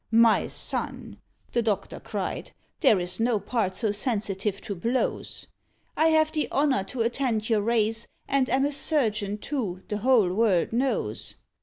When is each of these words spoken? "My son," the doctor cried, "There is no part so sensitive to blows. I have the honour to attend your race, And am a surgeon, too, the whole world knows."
"My 0.09 0.47
son," 0.47 1.17
the 1.51 1.61
doctor 1.61 1.99
cried, 1.99 2.53
"There 2.79 2.99
is 2.99 3.19
no 3.19 3.39
part 3.39 3.75
so 3.75 3.91
sensitive 3.91 4.59
to 4.61 4.73
blows. 4.73 5.45
I 5.95 6.07
have 6.07 6.31
the 6.31 6.51
honour 6.51 6.83
to 6.85 7.01
attend 7.03 7.51
your 7.51 7.61
race, 7.61 8.07
And 8.27 8.49
am 8.49 8.65
a 8.65 8.71
surgeon, 8.71 9.37
too, 9.37 9.83
the 9.89 9.97
whole 9.97 10.33
world 10.33 10.73
knows." 10.73 11.35